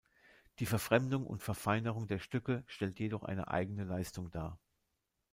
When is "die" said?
0.57-0.65